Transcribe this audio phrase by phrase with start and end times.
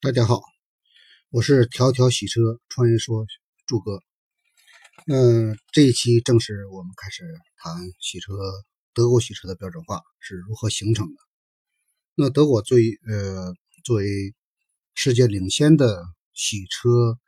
[0.00, 0.40] 大家好，
[1.30, 3.26] 我是条条洗车创业说
[3.66, 4.00] 柱哥。
[5.08, 7.24] 嗯，这一期正式我们开始
[7.56, 8.32] 谈洗车，
[8.94, 11.14] 德国洗车的标准化是如何形成的。
[12.14, 14.06] 那德国作为呃作为
[14.94, 16.00] 世界领先的
[16.32, 17.18] 洗车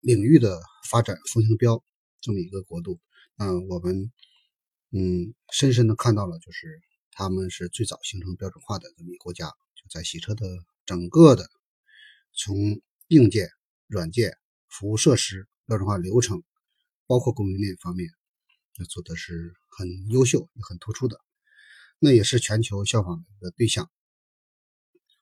[0.00, 0.60] 领域的
[0.90, 1.82] 发展风向标
[2.20, 3.00] 这么一个国度，
[3.38, 4.12] 嗯，我们
[4.90, 6.78] 嗯深深的看到了，就是
[7.12, 10.46] 他们是最早形成标准化的这么一个国家，就在洗车的
[10.84, 11.48] 整个的。
[12.36, 13.48] 从硬件、
[13.86, 14.36] 软件、
[14.68, 16.42] 服务设施、标准化流程，
[17.06, 18.10] 包括供应链方面，
[18.76, 21.18] 那做的是很优秀、也很突出的，
[21.98, 23.90] 那也是全球效仿的一个对象。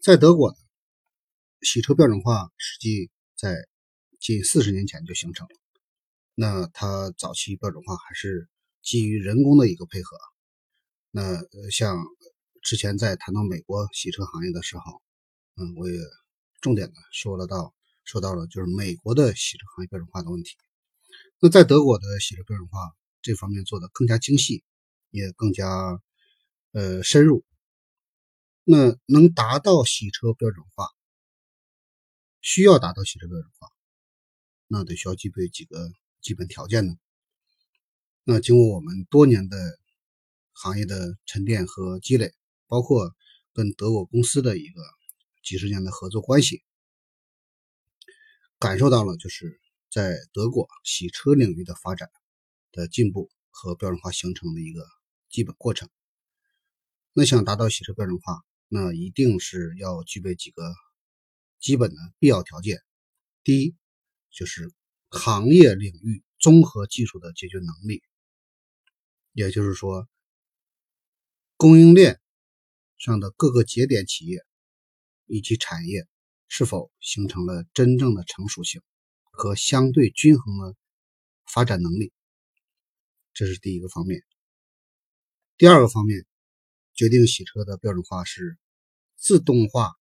[0.00, 0.54] 在德国，
[1.62, 3.56] 洗车标准化实际在
[4.20, 5.56] 近四十年前就形成了。
[6.34, 8.48] 那它早期标准化还是
[8.82, 10.18] 基于人工的一个配合。
[11.10, 12.04] 那像
[12.60, 15.00] 之前在谈到美国洗车行业的时候，
[15.56, 15.98] 嗯，我也。
[16.60, 17.72] 重点的说了到，
[18.04, 20.56] 说到了就是美国的洗车行业标准化的问题。
[21.38, 22.78] 那在德国的洗车标准化
[23.22, 24.64] 这方面做的更加精细，
[25.10, 26.00] 也更加
[26.72, 27.44] 呃深入。
[28.64, 30.88] 那能达到洗车标准化，
[32.40, 33.68] 需要达到洗车标准化，
[34.66, 36.96] 那得需要具备几个基本条件呢？
[38.24, 39.78] 那经过我们多年的
[40.52, 42.34] 行业的沉淀和积累，
[42.66, 43.14] 包括
[43.52, 44.97] 跟德国公司的一个。
[45.48, 46.62] 几十年的合作关系，
[48.58, 49.58] 感受到了就是
[49.90, 52.10] 在德国洗车领域的发展
[52.70, 54.86] 的进步和标准化形成的一个
[55.30, 55.88] 基本过程。
[57.14, 60.70] 那想达到洗车标准化，那一定是要具备几个
[61.60, 62.82] 基本的必要条件。
[63.42, 63.74] 第一，
[64.30, 64.70] 就是
[65.08, 68.02] 行业领域综合技术的解决能力，
[69.32, 70.06] 也就是说，
[71.56, 72.20] 供应链
[72.98, 74.44] 上的各个节点企业。
[75.28, 76.06] 以及产业
[76.48, 78.82] 是否形成了真正的成熟性
[79.30, 80.74] 和相对均衡的
[81.46, 82.12] 发展能力，
[83.32, 84.24] 这是第一个方面。
[85.56, 86.26] 第二个方面，
[86.94, 88.58] 决定洗车的标准化是
[89.16, 89.92] 自动化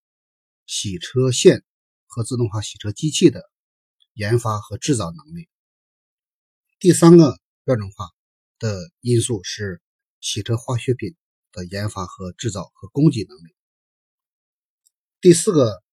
[0.65, 1.63] 洗车线
[2.05, 3.43] 和自动化洗车机器的
[4.13, 5.49] 研发和制造能力。
[6.79, 8.09] 第三个标准化
[8.59, 9.81] 的因素是
[10.21, 11.15] 洗车化学品
[11.51, 13.56] 的研发和制造和供给能力。
[15.19, 15.83] 第四个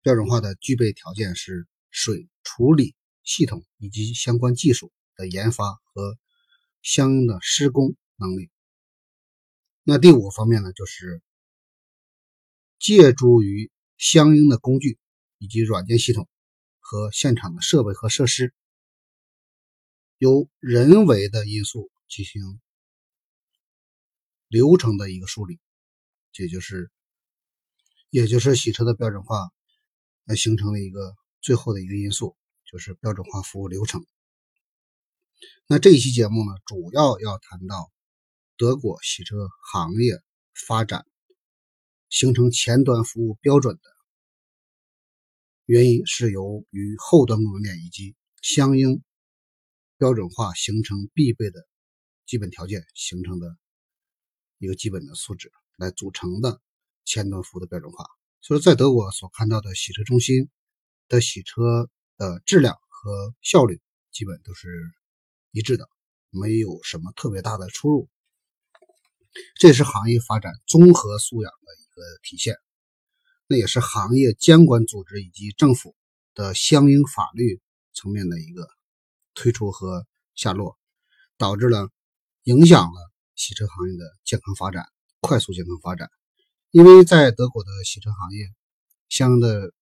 [0.00, 6.16] 标准化的具备条件是水处理系统以及相关技术的研发和
[6.82, 8.48] 相应的施工能力。
[9.82, 11.20] 那第五个方面呢，就是
[12.78, 14.96] 借助于相应的工具
[15.38, 16.28] 以及软件系统
[16.78, 18.54] 和现场的设备和设施，
[20.16, 22.60] 由人为的因素进行
[24.46, 25.58] 流程的一个梳理，
[26.30, 26.88] 这就是。
[28.10, 29.50] 也就是洗车的标准化，
[30.24, 34.04] 来形成了一个最后的一个因素，就是标准化服务流程。
[35.68, 37.92] 那这一期节目呢，主要要谈到
[38.56, 40.20] 德国洗车行业
[40.66, 41.06] 发展
[42.08, 43.82] 形成前端服务标准的
[45.64, 49.04] 原因，是由于后端供应链以及相应
[49.96, 51.64] 标准化形成必备的
[52.26, 53.56] 基本条件形成的
[54.58, 56.60] 一个基本的素质来组成的。
[57.04, 58.04] 前端服务的标准化，
[58.40, 60.48] 所以在德国所看到的洗车中心
[61.08, 63.80] 的洗车的质量和效率
[64.12, 64.68] 基本都是
[65.50, 65.88] 一致的，
[66.30, 68.08] 没有什么特别大的出入。
[69.54, 72.56] 这也是行业发展综合素养的一个体现，
[73.46, 75.94] 那也是行业监管组织以及政府
[76.34, 77.60] 的相应法律
[77.92, 78.68] 层面的一个
[79.34, 80.78] 推出和下落，
[81.36, 81.90] 导致了
[82.42, 84.86] 影响了洗车行业的健康发展，
[85.20, 86.10] 快速健康发展。
[86.72, 88.46] 因为在德国的洗车行业，
[89.08, 89.72] 相应的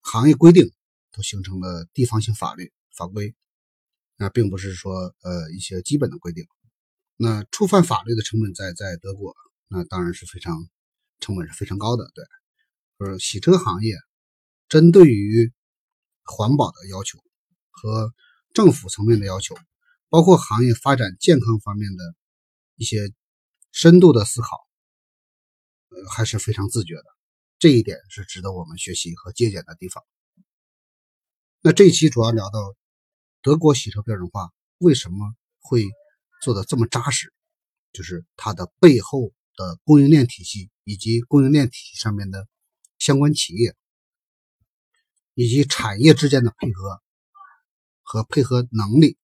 [0.00, 0.72] 行业规定
[1.12, 3.36] 都形成了地方性法律法规，
[4.16, 6.44] 那并不是说呃一些基本的规定。
[7.16, 9.36] 那触犯法律的成本在在德国，
[9.68, 10.68] 那当然是非常
[11.20, 12.10] 成本是非常高的。
[12.12, 12.24] 对，
[12.98, 13.94] 就是洗车行业
[14.68, 15.52] 针对于
[16.24, 17.20] 环保的要求
[17.70, 18.12] 和
[18.52, 19.54] 政府层面的要求，
[20.08, 22.16] 包括行业发展健康方面的
[22.74, 23.14] 一些
[23.70, 24.58] 深度的思考。
[26.10, 27.04] 还是非常自觉的，
[27.58, 30.04] 这一点是值得我们学习和借鉴的地方。
[31.60, 32.74] 那这一期主要聊到
[33.40, 35.84] 德国洗车标准化为什么会
[36.42, 37.32] 做的这么扎实，
[37.92, 42.48] 就是它的背后的供应链体系以及供应链体系上面的
[42.98, 43.76] 相关企业，
[45.34, 47.00] 以及产业之间的配合
[48.02, 49.16] 和配合能力